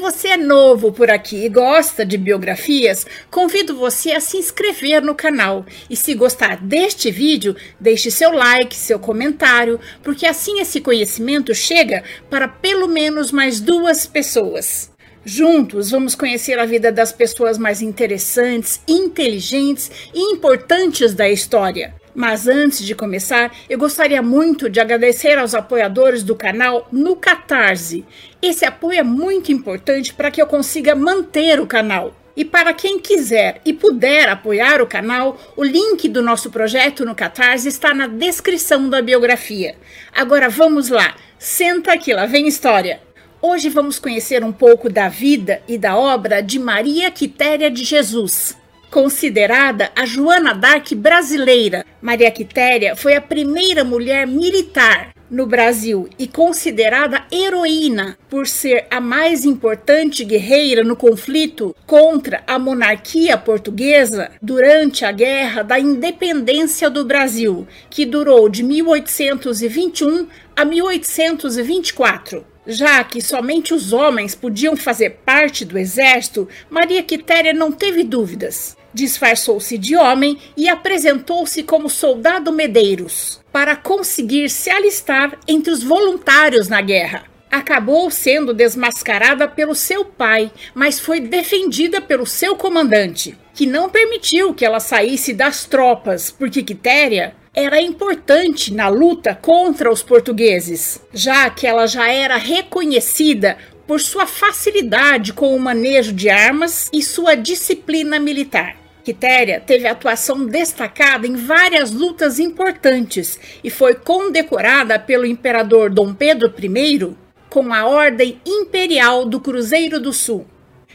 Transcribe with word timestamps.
Você 0.00 0.28
é 0.28 0.36
novo 0.36 0.90
por 0.90 1.10
aqui 1.10 1.44
e 1.44 1.48
gosta 1.48 2.04
de 2.04 2.16
biografias, 2.16 3.06
convido 3.30 3.76
você 3.76 4.12
a 4.12 4.20
se 4.20 4.38
inscrever 4.38 5.02
no 5.02 5.14
canal. 5.14 5.64
E 5.88 5.94
se 5.94 6.14
gostar 6.14 6.56
deste 6.56 7.10
vídeo, 7.10 7.54
deixe 7.78 8.10
seu 8.10 8.32
like, 8.32 8.74
seu 8.74 8.98
comentário, 8.98 9.78
porque 10.02 10.26
assim 10.26 10.60
esse 10.60 10.80
conhecimento 10.80 11.54
chega 11.54 12.02
para 12.28 12.48
pelo 12.48 12.88
menos 12.88 13.30
mais 13.30 13.60
duas 13.60 14.06
pessoas. 14.06 14.90
Juntos 15.24 15.90
vamos 15.90 16.14
conhecer 16.14 16.58
a 16.58 16.64
vida 16.64 16.90
das 16.90 17.12
pessoas 17.12 17.58
mais 17.58 17.82
interessantes, 17.82 18.80
inteligentes 18.88 19.90
e 20.14 20.32
importantes 20.32 21.12
da 21.12 21.28
história. 21.28 21.99
Mas 22.14 22.48
antes 22.48 22.84
de 22.84 22.94
começar, 22.94 23.52
eu 23.68 23.78
gostaria 23.78 24.20
muito 24.20 24.68
de 24.68 24.80
agradecer 24.80 25.38
aos 25.38 25.54
apoiadores 25.54 26.22
do 26.22 26.34
canal 26.34 26.88
no 26.90 27.14
Catarse. 27.14 28.04
Esse 28.42 28.64
apoio 28.64 28.98
é 28.98 29.02
muito 29.02 29.52
importante 29.52 30.12
para 30.12 30.30
que 30.30 30.42
eu 30.42 30.46
consiga 30.46 30.94
manter 30.94 31.60
o 31.60 31.66
canal. 31.66 32.14
E 32.36 32.44
para 32.44 32.72
quem 32.72 32.98
quiser 32.98 33.60
e 33.64 33.72
puder 33.72 34.28
apoiar 34.28 34.80
o 34.80 34.86
canal, 34.86 35.38
o 35.56 35.62
link 35.62 36.08
do 36.08 36.22
nosso 36.22 36.50
projeto 36.50 37.04
no 37.04 37.14
Catarse 37.14 37.68
está 37.68 37.92
na 37.92 38.06
descrição 38.06 38.88
da 38.88 39.02
biografia. 39.02 39.76
Agora 40.12 40.48
vamos 40.48 40.88
lá, 40.88 41.14
senta 41.38 41.92
aqui, 41.92 42.12
lá 42.12 42.26
vem 42.26 42.48
história. 42.48 43.00
Hoje 43.42 43.68
vamos 43.68 43.98
conhecer 43.98 44.44
um 44.44 44.52
pouco 44.52 44.90
da 44.90 45.08
vida 45.08 45.62
e 45.66 45.78
da 45.78 45.96
obra 45.96 46.42
de 46.42 46.58
Maria 46.58 47.10
Quitéria 47.10 47.70
de 47.70 47.84
Jesus. 47.84 48.56
Considerada 48.90 49.92
a 49.94 50.04
Joana 50.04 50.52
d'Arc 50.52 50.96
brasileira, 50.96 51.86
Maria 52.02 52.28
Quitéria 52.28 52.96
foi 52.96 53.14
a 53.14 53.20
primeira 53.20 53.84
mulher 53.84 54.26
militar 54.26 55.14
no 55.30 55.46
Brasil 55.46 56.08
e 56.18 56.26
considerada 56.26 57.24
heroína 57.30 58.18
por 58.28 58.48
ser 58.48 58.88
a 58.90 59.00
mais 59.00 59.44
importante 59.44 60.24
guerreira 60.24 60.82
no 60.82 60.96
conflito 60.96 61.72
contra 61.86 62.42
a 62.48 62.58
monarquia 62.58 63.38
portuguesa 63.38 64.32
durante 64.42 65.04
a 65.04 65.12
Guerra 65.12 65.62
da 65.62 65.78
Independência 65.78 66.90
do 66.90 67.04
Brasil, 67.04 67.68
que 67.88 68.04
durou 68.04 68.48
de 68.48 68.64
1821 68.64 70.26
a 70.56 70.64
1824. 70.64 72.44
Já 72.66 73.04
que 73.04 73.22
somente 73.22 73.72
os 73.72 73.92
homens 73.92 74.34
podiam 74.34 74.76
fazer 74.76 75.20
parte 75.24 75.64
do 75.64 75.78
exército, 75.78 76.48
Maria 76.68 77.04
Quitéria 77.04 77.54
não 77.54 77.70
teve 77.70 78.02
dúvidas. 78.02 78.79
Disfarçou-se 78.92 79.78
de 79.78 79.96
homem 79.96 80.38
e 80.56 80.68
apresentou-se 80.68 81.62
como 81.62 81.88
soldado 81.88 82.52
Medeiros, 82.52 83.40
para 83.52 83.76
conseguir 83.76 84.50
se 84.50 84.68
alistar 84.70 85.38
entre 85.46 85.72
os 85.72 85.82
voluntários 85.82 86.68
na 86.68 86.80
guerra. 86.80 87.24
Acabou 87.50 88.10
sendo 88.10 88.54
desmascarada 88.54 89.48
pelo 89.48 89.74
seu 89.74 90.04
pai, 90.04 90.52
mas 90.74 91.00
foi 91.00 91.20
defendida 91.20 92.00
pelo 92.00 92.24
seu 92.24 92.54
comandante, 92.54 93.36
que 93.54 93.66
não 93.66 93.88
permitiu 93.88 94.54
que 94.54 94.64
ela 94.64 94.78
saísse 94.78 95.32
das 95.32 95.64
tropas, 95.64 96.30
porque 96.30 96.62
Quitéria 96.62 97.34
era 97.52 97.80
importante 97.80 98.72
na 98.72 98.88
luta 98.88 99.34
contra 99.34 99.90
os 99.90 100.02
portugueses, 100.02 101.00
já 101.12 101.50
que 101.50 101.66
ela 101.66 101.86
já 101.86 102.08
era 102.08 102.36
reconhecida 102.36 103.58
por 103.86 104.00
sua 104.00 104.24
facilidade 104.24 105.32
com 105.32 105.54
o 105.54 105.58
manejo 105.58 106.12
de 106.12 106.30
armas 106.30 106.88
e 106.92 107.02
sua 107.02 107.34
disciplina 107.34 108.20
militar. 108.20 108.79
Quitéria 109.04 109.60
teve 109.60 109.86
atuação 109.86 110.46
destacada 110.46 111.26
em 111.26 111.36
várias 111.36 111.92
lutas 111.92 112.38
importantes 112.38 113.38
e 113.64 113.70
foi 113.70 113.94
condecorada 113.94 114.98
pelo 114.98 115.26
imperador 115.26 115.90
Dom 115.90 116.14
Pedro 116.14 116.52
I 116.58 117.16
com 117.48 117.72
a 117.72 117.86
Ordem 117.86 118.40
Imperial 118.46 119.26
do 119.26 119.40
Cruzeiro 119.40 119.98
do 119.98 120.12
Sul. 120.12 120.46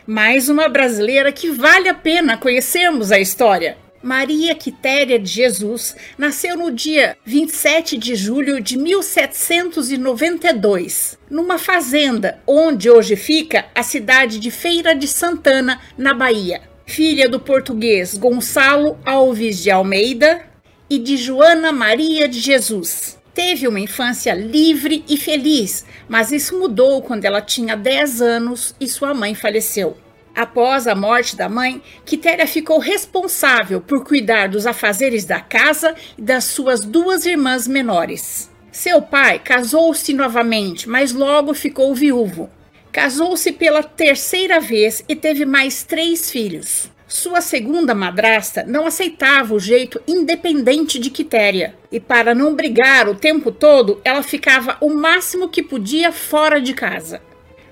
Mais 0.08 0.50
uma 0.50 0.70
brasileira 0.70 1.32
que 1.32 1.50
vale 1.50 1.90
a 1.90 1.94
pena 1.94 2.38
conhecermos 2.38 3.12
a 3.12 3.20
história. 3.20 3.78
Maria 4.06 4.54
Quitéria 4.54 5.18
de 5.18 5.28
Jesus 5.28 5.96
nasceu 6.16 6.56
no 6.56 6.72
dia 6.72 7.18
27 7.26 7.98
de 7.98 8.16
julho 8.16 8.62
de 8.62 8.78
1792, 8.78 11.18
numa 11.28 11.58
fazenda 11.58 12.40
onde 12.46 12.88
hoje 12.88 13.16
fica 13.16 13.66
a 13.74 13.82
cidade 13.82 14.38
de 14.38 14.52
Feira 14.52 14.94
de 14.94 15.08
Santana, 15.08 15.82
na 15.98 16.14
Bahia. 16.14 16.75
Filha 16.86 17.28
do 17.28 17.40
português 17.40 18.16
Gonçalo 18.16 18.98
Alves 19.04 19.62
de 19.62 19.72
Almeida 19.72 20.46
e 20.88 21.00
de 21.00 21.18
Joana 21.18 21.72
Maria 21.72 22.28
de 22.28 22.40
Jesus. 22.40 23.18
Teve 23.34 23.68
uma 23.68 23.80
infância 23.80 24.34
livre 24.34 25.04
e 25.10 25.18
feliz, 25.18 25.84
mas 26.08 26.32
isso 26.32 26.58
mudou 26.58 27.02
quando 27.02 27.26
ela 27.26 27.42
tinha 27.42 27.76
10 27.76 28.22
anos 28.22 28.76
e 28.80 28.88
sua 28.88 29.14
mãe 29.14 29.34
faleceu. 29.34 29.98
Após 30.34 30.88
a 30.88 30.94
morte 30.94 31.36
da 31.36 31.50
mãe, 31.50 31.82
Quitéria 32.06 32.46
ficou 32.46 32.78
responsável 32.78 33.82
por 33.82 34.06
cuidar 34.06 34.48
dos 34.48 34.68
afazeres 34.68 35.26
da 35.26 35.42
casa 35.42 35.96
e 36.18 36.22
das 36.22 36.46
suas 36.46 36.82
duas 36.82 37.26
irmãs 37.26 37.68
menores. 37.68 38.50
Seu 38.72 39.02
pai 39.02 39.40
casou-se 39.40 40.14
novamente, 40.14 40.88
mas 40.88 41.14
logo 41.14 41.54
ficou 41.54 41.96
viúvo. 41.96 42.50
Casou-se 42.96 43.52
pela 43.52 43.84
terceira 43.84 44.58
vez 44.58 45.04
e 45.10 45.18
teve 45.18 45.44
mais 45.44 45.84
três 45.84 46.32
filhos. 46.32 46.90
Sua 47.06 47.42
segunda 47.42 47.94
madrasta 47.94 48.64
não 48.66 48.88
aceitava 48.88 49.54
o 49.54 49.60
jeito 49.60 50.02
independente 50.08 50.98
de 50.98 51.10
Quitéria, 51.10 51.76
e 51.92 52.00
para 52.00 52.34
não 52.34 52.56
brigar 52.56 53.10
o 53.10 53.16
tempo 53.16 53.52
todo, 53.52 54.00
ela 54.02 54.24
ficava 54.24 54.78
o 54.80 54.90
máximo 54.90 55.50
que 55.50 55.62
podia 55.62 56.14
fora 56.14 56.62
de 56.62 56.74
casa. 56.74 57.22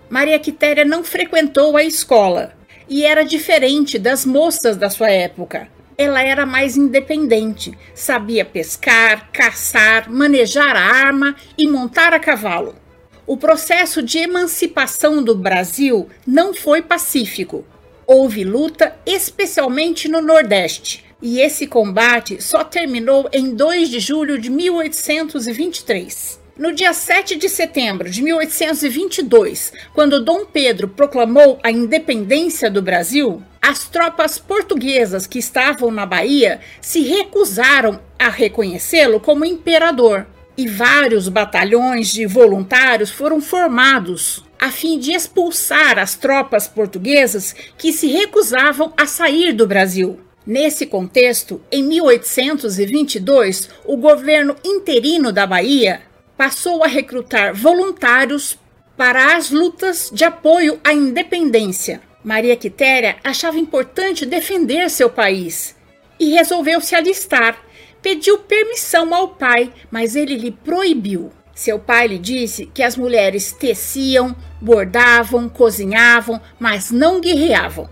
Maria 0.09 0.37
Quitéria 0.39 0.83
não 0.83 1.05
frequentou 1.05 1.77
a 1.77 1.85
escola 1.85 2.53
e 2.89 3.05
era 3.05 3.23
diferente 3.23 3.97
das 3.97 4.25
moças 4.25 4.75
da 4.75 4.89
sua 4.89 5.09
época. 5.09 5.69
Ela 5.97 6.21
era 6.21 6.45
mais 6.45 6.75
independente, 6.75 7.71
sabia 7.95 8.43
pescar, 8.43 9.29
caçar, 9.31 10.11
manejar 10.11 10.75
a 10.75 10.83
arma 10.83 11.33
e 11.57 11.65
montar 11.65 12.13
a 12.13 12.19
cavalo. 12.19 12.82
O 13.25 13.37
processo 13.37 14.03
de 14.03 14.17
emancipação 14.17 15.23
do 15.23 15.33
Brasil 15.33 16.09
não 16.27 16.53
foi 16.53 16.81
pacífico. 16.81 17.63
Houve 18.05 18.43
luta, 18.43 18.97
especialmente 19.05 20.09
no 20.09 20.21
Nordeste, 20.21 21.05
e 21.21 21.39
esse 21.39 21.65
combate 21.65 22.43
só 22.43 22.65
terminou 22.65 23.29
em 23.31 23.55
2 23.55 23.87
de 23.89 24.01
julho 24.01 24.37
de 24.37 24.49
1823. 24.49 26.43
No 26.57 26.73
dia 26.73 26.93
7 26.93 27.37
de 27.37 27.47
setembro 27.47 28.09
de 28.09 28.21
1822, 28.21 29.71
quando 29.93 30.23
Dom 30.23 30.45
Pedro 30.45 30.89
proclamou 30.89 31.57
a 31.63 31.71
independência 31.71 32.69
do 32.69 32.81
Brasil, 32.81 33.41
as 33.61 33.87
tropas 33.87 34.37
portuguesas 34.37 35.25
que 35.25 35.39
estavam 35.39 35.89
na 35.89 36.05
Bahia 36.05 36.59
se 36.81 37.01
recusaram 37.01 38.01
a 38.19 38.27
reconhecê-lo 38.27 39.21
como 39.21 39.45
imperador. 39.45 40.27
E 40.55 40.67
vários 40.67 41.27
batalhões 41.29 42.11
de 42.11 42.25
voluntários 42.25 43.09
foram 43.09 43.41
formados 43.41 44.43
a 44.59 44.71
fim 44.71 44.97
de 44.97 45.11
expulsar 45.11 45.99
as 45.99 46.15
tropas 46.15 46.67
portuguesas 46.67 47.53
que 47.77 47.91
se 47.91 48.07
recusavam 48.07 48.93
a 48.95 49.05
sair 49.05 49.51
do 49.51 49.67
Brasil. 49.67 50.19
Nesse 50.45 50.85
contexto, 50.85 51.61
em 51.71 51.83
1822, 51.83 53.69
o 53.85 53.97
governo 53.97 54.55
interino 54.63 55.31
da 55.31 55.47
Bahia 55.47 56.01
passou 56.37 56.83
a 56.83 56.87
recrutar 56.87 57.53
voluntários 57.53 58.57
para 58.95 59.35
as 59.35 59.49
lutas 59.49 60.09
de 60.13 60.23
apoio 60.23 60.79
à 60.83 60.93
independência. 60.93 62.01
Maria 62.23 62.55
Quitéria 62.55 63.17
achava 63.23 63.57
importante 63.57 64.25
defender 64.25 64.89
seu 64.89 65.09
país 65.09 65.75
e 66.19 66.31
resolveu 66.31 66.79
se 66.79 66.95
alistar. 66.95 67.57
Pediu 68.03 68.37
permissão 68.37 69.15
ao 69.15 69.29
pai, 69.29 69.71
mas 69.89 70.13
ele 70.13 70.35
lhe 70.35 70.51
proibiu. 70.51 71.31
Seu 71.55 71.79
pai 71.79 72.07
lhe 72.07 72.19
disse 72.19 72.65
que 72.65 72.83
as 72.83 72.97
mulheres 72.97 73.53
teciam, 73.53 74.35
bordavam, 74.59 75.47
cozinhavam, 75.47 76.41
mas 76.59 76.91
não 76.91 77.21
guerreavam. 77.21 77.89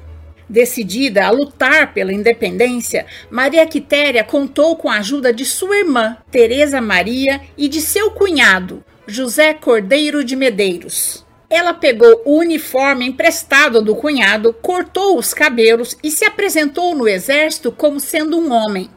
Decidida 0.50 1.26
a 1.26 1.32
lutar 1.32 1.94
pela 1.94 2.12
independência, 2.12 3.06
Maria 3.30 3.66
Quitéria 3.66 4.22
contou 4.22 4.76
com 4.76 4.90
a 4.90 4.98
ajuda 4.98 5.32
de 5.32 5.46
sua 5.46 5.78
irmã, 5.78 6.18
Teresa 6.30 6.82
Maria, 6.82 7.40
e 7.58 7.70
de 7.70 7.80
seu 7.80 8.12
cunhado, 8.12 8.84
José 9.08 9.54
Cordeiro 9.54 10.26
de 10.26 10.36
Medeiros. 10.36 11.26
Ela 11.50 11.74
pegou 11.74 12.22
o 12.26 12.38
uniforme 12.38 13.08
emprestado 13.08 13.82
do 13.82 13.96
cunhado, 13.96 14.52
cortou 14.52 15.18
os 15.18 15.34
cabelos 15.34 15.96
e 16.04 16.12
se 16.12 16.26
apresentou 16.26 16.94
no 16.96 17.08
exército 17.08 17.72
como 17.72 17.98
sendo 17.98 18.38
um 18.38 18.52
homem. 18.52 18.90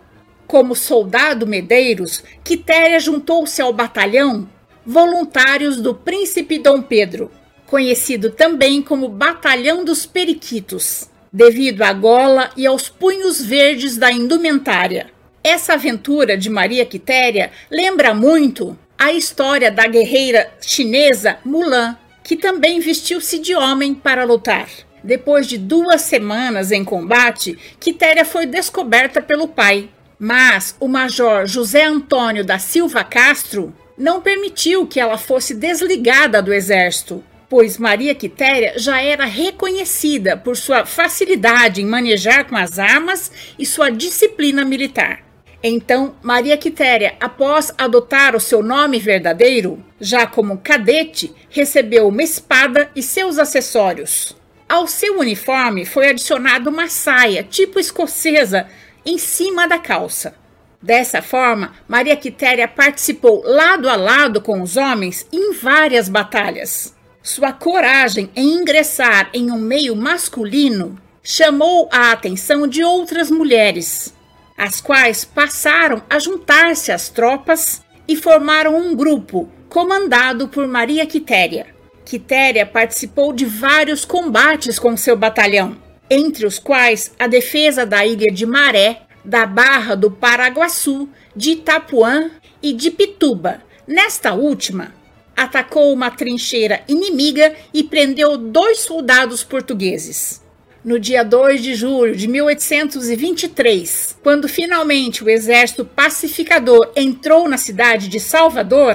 Como 0.46 0.74
soldado 0.74 1.46
Medeiros, 1.46 2.22
Quitéria 2.42 3.00
juntou-se 3.00 3.60
ao 3.60 3.72
batalhão 3.72 4.48
Voluntários 4.86 5.80
do 5.80 5.94
Príncipe 5.94 6.58
Dom 6.58 6.82
Pedro, 6.82 7.30
conhecido 7.66 8.30
também 8.30 8.82
como 8.82 9.08
Batalhão 9.08 9.82
dos 9.82 10.04
Periquitos, 10.04 11.08
devido 11.32 11.82
à 11.82 11.92
gola 11.92 12.50
e 12.56 12.66
aos 12.66 12.88
punhos 12.88 13.42
verdes 13.42 13.96
da 13.96 14.12
indumentária. 14.12 15.10
Essa 15.42 15.72
aventura 15.74 16.36
de 16.36 16.50
Maria 16.50 16.84
Quitéria 16.84 17.50
lembra 17.70 18.14
muito 18.14 18.78
a 18.98 19.12
história 19.12 19.70
da 19.70 19.86
guerreira 19.86 20.52
chinesa 20.60 21.38
Mulan, 21.44 21.96
que 22.22 22.36
também 22.36 22.80
vestiu-se 22.80 23.38
de 23.38 23.54
homem 23.54 23.94
para 23.94 24.24
lutar. 24.24 24.68
Depois 25.02 25.46
de 25.46 25.58
duas 25.58 26.02
semanas 26.02 26.72
em 26.72 26.84
combate, 26.84 27.58
Quitéria 27.78 28.24
foi 28.24 28.46
descoberta 28.46 29.20
pelo 29.20 29.48
pai. 29.48 29.90
Mas 30.18 30.76
o 30.78 30.88
major 30.88 31.46
José 31.46 31.84
Antônio 31.84 32.44
da 32.44 32.58
Silva 32.58 33.02
Castro 33.02 33.74
não 33.96 34.20
permitiu 34.20 34.86
que 34.86 35.00
ela 35.00 35.18
fosse 35.18 35.54
desligada 35.54 36.42
do 36.42 36.52
exército, 36.52 37.22
pois 37.48 37.78
Maria 37.78 38.14
Quitéria 38.14 38.74
já 38.76 39.00
era 39.00 39.24
reconhecida 39.24 40.36
por 40.36 40.56
sua 40.56 40.84
facilidade 40.84 41.80
em 41.80 41.86
manejar 41.86 42.44
com 42.44 42.56
as 42.56 42.78
armas 42.78 43.30
e 43.58 43.64
sua 43.64 43.90
disciplina 43.90 44.64
militar. 44.64 45.24
Então, 45.62 46.14
Maria 46.22 46.58
Quitéria, 46.58 47.14
após 47.18 47.72
adotar 47.78 48.36
o 48.36 48.40
seu 48.40 48.62
nome 48.62 48.98
verdadeiro, 48.98 49.82
já 49.98 50.26
como 50.26 50.58
cadete, 50.58 51.34
recebeu 51.48 52.08
uma 52.08 52.22
espada 52.22 52.90
e 52.94 53.02
seus 53.02 53.38
acessórios. 53.38 54.36
Ao 54.68 54.86
seu 54.86 55.18
uniforme 55.18 55.86
foi 55.86 56.08
adicionada 56.08 56.68
uma 56.68 56.88
saia, 56.88 57.42
tipo 57.42 57.78
escocesa, 57.78 58.66
em 59.04 59.18
cima 59.18 59.66
da 59.66 59.78
calça. 59.78 60.34
Dessa 60.80 61.22
forma, 61.22 61.72
Maria 61.88 62.16
Quitéria 62.16 62.68
participou 62.68 63.42
lado 63.42 63.88
a 63.88 63.96
lado 63.96 64.40
com 64.40 64.60
os 64.60 64.76
homens 64.76 65.26
em 65.32 65.52
várias 65.54 66.08
batalhas. 66.08 66.94
Sua 67.22 67.52
coragem 67.52 68.30
em 68.36 68.52
ingressar 68.52 69.30
em 69.32 69.50
um 69.50 69.58
meio 69.58 69.96
masculino 69.96 70.98
chamou 71.22 71.88
a 71.90 72.12
atenção 72.12 72.68
de 72.68 72.84
outras 72.84 73.30
mulheres, 73.30 74.14
as 74.58 74.78
quais 74.80 75.24
passaram 75.24 76.02
a 76.08 76.18
juntar-se 76.18 76.92
às 76.92 77.08
tropas 77.08 77.82
e 78.06 78.14
formaram 78.14 78.76
um 78.76 78.94
grupo 78.94 79.48
comandado 79.70 80.48
por 80.48 80.68
Maria 80.68 81.06
Quitéria. 81.06 81.74
Quitéria 82.04 82.66
participou 82.66 83.32
de 83.32 83.46
vários 83.46 84.04
combates 84.04 84.78
com 84.78 84.94
seu 84.98 85.16
batalhão, 85.16 85.78
entre 86.14 86.46
os 86.46 86.58
quais 86.58 87.12
a 87.18 87.26
defesa 87.26 87.84
da 87.84 88.06
ilha 88.06 88.30
de 88.30 88.46
Maré, 88.46 89.02
da 89.24 89.44
Barra 89.46 89.94
do 89.94 90.10
Paraguaçu, 90.10 91.08
de 91.34 91.52
Itapuã 91.52 92.30
e 92.62 92.72
de 92.72 92.90
Pituba. 92.90 93.62
Nesta 93.86 94.32
última, 94.32 94.94
atacou 95.36 95.92
uma 95.92 96.10
trincheira 96.10 96.82
inimiga 96.86 97.54
e 97.72 97.82
prendeu 97.82 98.38
dois 98.38 98.80
soldados 98.80 99.42
portugueses 99.42 100.42
no 100.84 101.00
dia 101.00 101.24
2 101.24 101.62
de 101.62 101.74
julho 101.74 102.14
de 102.14 102.28
1823, 102.28 104.18
quando 104.22 104.46
finalmente 104.46 105.24
o 105.24 105.30
exército 105.30 105.82
pacificador 105.82 106.92
entrou 106.94 107.48
na 107.48 107.56
cidade 107.56 108.06
de 108.06 108.20
Salvador, 108.20 108.94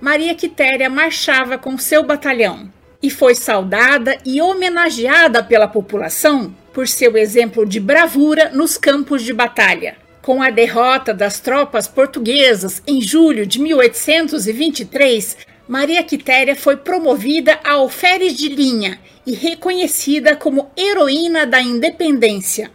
Maria 0.00 0.34
Quitéria 0.34 0.90
marchava 0.90 1.56
com 1.56 1.78
seu 1.78 2.02
batalhão 2.02 2.68
e 3.02 3.10
foi 3.10 3.34
saudada 3.34 4.18
e 4.24 4.40
homenageada 4.40 5.42
pela 5.42 5.68
população 5.68 6.54
por 6.72 6.86
seu 6.86 7.16
exemplo 7.16 7.66
de 7.66 7.80
bravura 7.80 8.50
nos 8.50 8.76
campos 8.76 9.22
de 9.22 9.32
batalha. 9.32 9.96
Com 10.22 10.42
a 10.42 10.50
derrota 10.50 11.12
das 11.12 11.40
tropas 11.40 11.88
portuguesas 11.88 12.82
em 12.86 13.00
julho 13.00 13.46
de 13.46 13.60
1823, 13.60 15.36
Maria 15.66 16.02
Quitéria 16.02 16.54
foi 16.54 16.76
promovida 16.76 17.58
a 17.64 17.72
alferes 17.72 18.34
de 18.36 18.48
linha 18.48 19.00
e 19.26 19.32
reconhecida 19.34 20.36
como 20.36 20.70
heroína 20.76 21.46
da 21.46 21.60
independência. 21.60 22.70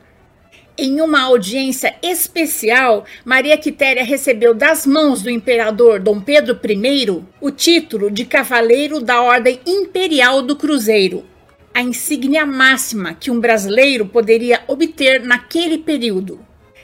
Em 0.76 1.02
uma 1.02 1.22
audiência 1.22 1.94
especial, 2.02 3.06
Maria 3.24 3.56
Quitéria 3.56 4.04
recebeu 4.04 4.56
das 4.56 4.88
mãos 4.88 5.22
do 5.22 5.30
imperador 5.30 6.00
Dom 6.00 6.20
Pedro 6.20 6.60
I 6.68 7.24
o 7.40 7.52
título 7.52 8.10
de 8.10 8.26
Cavaleiro 8.26 9.00
da 9.00 9.22
Ordem 9.22 9.60
Imperial 9.68 10.42
do 10.42 10.56
Cruzeiro, 10.56 11.24
a 11.72 11.84
insígnia 11.84 12.44
máxima 12.44 13.14
que 13.14 13.30
um 13.30 13.40
brasileiro 13.40 14.08
poderia 14.08 14.64
obter 14.68 15.22
naquele 15.22 15.78
período. 15.78 16.40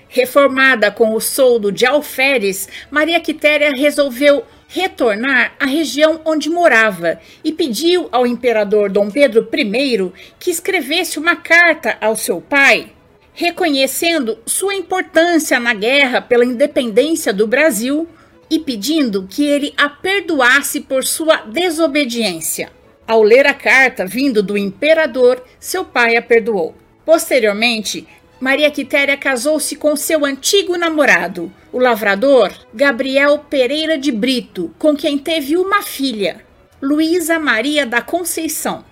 Reformada 0.08 0.92
com 0.92 1.16
o 1.16 1.20
soldo 1.20 1.72
de 1.72 1.88
alferes, 1.88 2.70
Maria 2.92 3.20
Quitéria 3.20 3.72
resolveu 3.72 4.44
retornar 4.68 5.56
à 5.60 5.66
região 5.66 6.22
onde 6.26 6.48
morava 6.48 7.20
e 7.44 7.52
pediu 7.52 8.08
ao 8.12 8.28
imperador 8.28 8.88
Dom 8.92 9.10
Pedro 9.10 9.50
I 9.52 10.12
que 10.40 10.52
escrevesse 10.52 11.18
uma 11.18 11.36
carta 11.36 11.98
ao 12.00 12.16
seu 12.16 12.40
pai, 12.40 12.92
reconhecendo 13.40 14.38
sua 14.46 14.76
importância 14.76 15.62
na 15.62 15.74
guerra 15.74 16.22
pela 16.22 16.44
independência 16.44 17.32
do 17.32 17.48
Brasil 17.48 18.06
e 18.52 18.60
pedindo 18.60 19.26
que 19.30 19.46
ele 19.46 19.74
a 19.78 19.88
perdoasse 19.88 20.82
por 20.82 21.06
sua 21.06 21.38
desobediência. 21.44 22.70
Ao 23.08 23.24
ler 23.24 23.48
a 23.48 23.54
carta 23.54 24.06
vindo 24.06 24.44
do 24.44 24.58
imperador, 24.58 25.42
seu 25.58 25.86
pai 25.86 26.18
a 26.18 26.22
perdoou. 26.22 26.76
Posteriormente, 27.06 28.06
Maria 28.42 28.70
Quitéria 28.70 29.16
casou-se 29.16 29.78
com 29.78 29.96
seu 29.96 30.26
antigo 30.26 30.78
namorado, 30.78 31.50
o 31.72 31.80
lavrador 31.80 32.52
Gabriel 32.74 33.40
Pereira 33.50 33.98
de 33.98 34.12
Brito, 34.12 34.76
com 34.78 34.98
quem 34.98 35.18
teve 35.18 35.56
uma 35.56 35.82
filha, 35.82 36.44
Luísa 36.82 37.40
Maria 37.40 37.86
da 37.86 38.02
Conceição. 38.02 38.89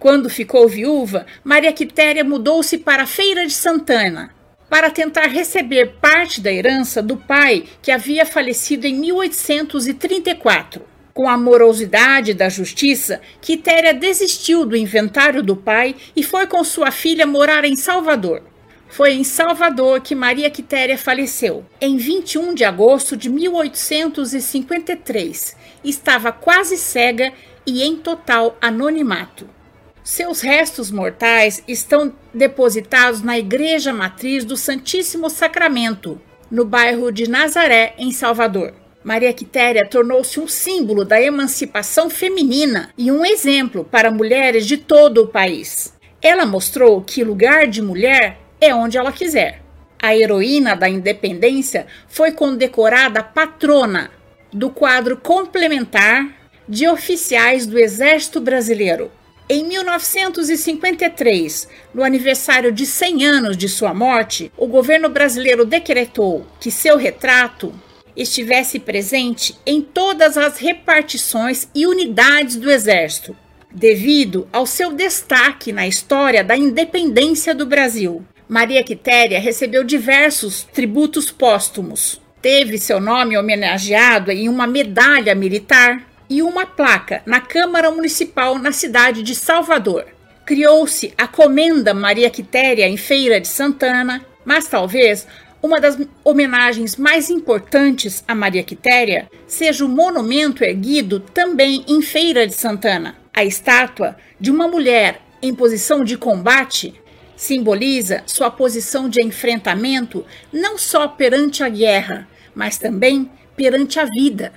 Quando 0.00 0.28
ficou 0.30 0.66
viúva, 0.66 1.26
Maria 1.44 1.72
Quitéria 1.74 2.24
mudou-se 2.24 2.78
para 2.78 3.04
Feira 3.04 3.46
de 3.46 3.52
Santana, 3.52 4.34
para 4.66 4.88
tentar 4.88 5.26
receber 5.26 5.96
parte 6.00 6.40
da 6.40 6.50
herança 6.50 7.02
do 7.02 7.18
pai 7.18 7.64
que 7.82 7.90
havia 7.90 8.24
falecido 8.24 8.86
em 8.86 8.94
1834. 8.94 10.80
Com 11.12 11.28
a 11.28 11.36
morosidade 11.36 12.32
da 12.32 12.48
justiça, 12.48 13.20
Quitéria 13.42 13.92
desistiu 13.92 14.64
do 14.64 14.74
inventário 14.74 15.42
do 15.42 15.54
pai 15.54 15.94
e 16.16 16.22
foi 16.22 16.46
com 16.46 16.64
sua 16.64 16.90
filha 16.90 17.26
morar 17.26 17.66
em 17.66 17.76
Salvador. 17.76 18.42
Foi 18.88 19.12
em 19.12 19.22
Salvador 19.22 20.00
que 20.00 20.14
Maria 20.14 20.48
Quitéria 20.48 20.96
faleceu, 20.96 21.62
em 21.78 21.98
21 21.98 22.54
de 22.54 22.64
agosto 22.64 23.18
de 23.18 23.28
1853. 23.28 25.54
Estava 25.84 26.32
quase 26.32 26.78
cega 26.78 27.34
e 27.66 27.82
em 27.82 27.96
total 27.96 28.56
anonimato. 28.62 29.59
Seus 30.02 30.40
restos 30.40 30.90
mortais 30.90 31.62
estão 31.68 32.12
depositados 32.32 33.20
na 33.22 33.38
Igreja 33.38 33.92
Matriz 33.92 34.44
do 34.44 34.56
Santíssimo 34.56 35.28
Sacramento, 35.28 36.20
no 36.50 36.64
bairro 36.64 37.12
de 37.12 37.28
Nazaré, 37.28 37.94
em 37.98 38.10
Salvador. 38.10 38.72
Maria 39.04 39.32
Quitéria 39.32 39.86
tornou-se 39.86 40.40
um 40.40 40.48
símbolo 40.48 41.04
da 41.04 41.20
emancipação 41.20 42.08
feminina 42.08 42.90
e 42.96 43.12
um 43.12 43.24
exemplo 43.24 43.84
para 43.84 44.10
mulheres 44.10 44.66
de 44.66 44.78
todo 44.78 45.22
o 45.22 45.28
país. 45.28 45.94
Ela 46.20 46.44
mostrou 46.44 47.02
que 47.02 47.24
lugar 47.24 47.66
de 47.66 47.82
mulher 47.82 48.38
é 48.60 48.74
onde 48.74 48.96
ela 48.96 49.12
quiser. 49.12 49.62
A 50.02 50.16
heroína 50.16 50.74
da 50.74 50.88
independência 50.88 51.86
foi 52.08 52.32
condecorada 52.32 53.22
patrona 53.22 54.10
do 54.52 54.70
quadro 54.70 55.16
complementar 55.18 56.26
de 56.66 56.88
oficiais 56.88 57.66
do 57.66 57.78
Exército 57.78 58.40
Brasileiro. 58.40 59.10
Em 59.52 59.64
1953, 59.64 61.66
no 61.92 62.04
aniversário 62.04 62.70
de 62.70 62.86
100 62.86 63.26
anos 63.26 63.56
de 63.56 63.68
sua 63.68 63.92
morte, 63.92 64.52
o 64.56 64.68
governo 64.68 65.08
brasileiro 65.08 65.64
decretou 65.64 66.46
que 66.60 66.70
seu 66.70 66.96
retrato 66.96 67.74
estivesse 68.16 68.78
presente 68.78 69.58
em 69.66 69.82
todas 69.82 70.36
as 70.36 70.58
repartições 70.58 71.66
e 71.74 71.84
unidades 71.84 72.54
do 72.54 72.70
Exército, 72.70 73.36
devido 73.74 74.46
ao 74.52 74.66
seu 74.66 74.92
destaque 74.92 75.72
na 75.72 75.84
história 75.84 76.44
da 76.44 76.56
independência 76.56 77.52
do 77.52 77.66
Brasil. 77.66 78.24
Maria 78.48 78.84
Quitéria 78.84 79.40
recebeu 79.40 79.82
diversos 79.82 80.62
tributos 80.62 81.32
póstumos. 81.32 82.20
Teve 82.40 82.78
seu 82.78 83.00
nome 83.00 83.36
homenageado 83.36 84.30
em 84.30 84.48
uma 84.48 84.68
medalha 84.68 85.34
militar 85.34 86.08
e 86.30 86.40
uma 86.42 86.64
placa 86.64 87.22
na 87.26 87.40
Câmara 87.40 87.90
Municipal 87.90 88.56
na 88.56 88.70
cidade 88.70 89.24
de 89.24 89.34
Salvador. 89.34 90.06
Criou-se 90.46 91.12
a 91.18 91.26
Comenda 91.26 91.92
Maria 91.92 92.30
Quitéria 92.30 92.88
em 92.88 92.96
Feira 92.96 93.40
de 93.40 93.48
Santana, 93.48 94.24
mas 94.44 94.68
talvez 94.68 95.26
uma 95.60 95.80
das 95.80 95.98
homenagens 96.24 96.96
mais 96.96 97.28
importantes 97.28 98.24
a 98.26 98.34
Maria 98.34 98.62
Quitéria 98.62 99.28
seja 99.46 99.84
o 99.84 99.88
monumento 99.88 100.64
erguido 100.64 101.18
também 101.18 101.84
em 101.86 102.00
Feira 102.00 102.46
de 102.46 102.54
Santana. 102.54 103.16
A 103.34 103.44
estátua 103.44 104.16
de 104.38 104.50
uma 104.50 104.68
mulher 104.68 105.20
em 105.42 105.54
posição 105.54 106.04
de 106.04 106.16
combate 106.16 106.94
simboliza 107.36 108.22
sua 108.26 108.50
posição 108.50 109.08
de 109.08 109.22
enfrentamento 109.22 110.24
não 110.52 110.78
só 110.78 111.08
perante 111.08 111.62
a 111.62 111.68
guerra, 111.68 112.28
mas 112.54 112.78
também 112.78 113.30
perante 113.56 113.98
a 113.98 114.04
vida. 114.04 114.52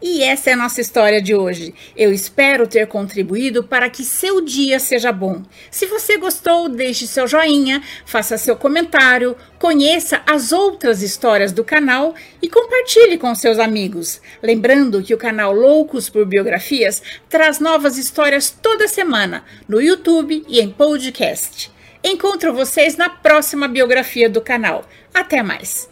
E 0.00 0.22
essa 0.22 0.50
é 0.50 0.52
a 0.52 0.56
nossa 0.56 0.80
história 0.80 1.20
de 1.20 1.34
hoje. 1.34 1.74
Eu 1.96 2.12
espero 2.12 2.68
ter 2.68 2.86
contribuído 2.86 3.64
para 3.64 3.90
que 3.90 4.04
seu 4.04 4.40
dia 4.40 4.78
seja 4.78 5.10
bom. 5.10 5.42
Se 5.70 5.86
você 5.86 6.16
gostou, 6.16 6.68
deixe 6.68 7.06
seu 7.06 7.26
joinha, 7.26 7.82
faça 8.06 8.38
seu 8.38 8.54
comentário, 8.54 9.36
conheça 9.58 10.22
as 10.24 10.52
outras 10.52 11.02
histórias 11.02 11.50
do 11.50 11.64
canal 11.64 12.14
e 12.40 12.48
compartilhe 12.48 13.18
com 13.18 13.34
seus 13.34 13.58
amigos. 13.58 14.20
Lembrando 14.40 15.02
que 15.02 15.14
o 15.14 15.18
canal 15.18 15.52
Loucos 15.52 16.08
por 16.08 16.24
Biografias 16.24 17.02
traz 17.28 17.58
novas 17.58 17.98
histórias 17.98 18.50
toda 18.50 18.86
semana 18.86 19.44
no 19.68 19.82
YouTube 19.82 20.44
e 20.46 20.60
em 20.60 20.70
podcast. 20.70 21.72
Encontro 22.04 22.54
vocês 22.54 22.96
na 22.96 23.08
próxima 23.10 23.66
biografia 23.66 24.30
do 24.30 24.40
canal. 24.40 24.84
Até 25.12 25.42
mais! 25.42 25.88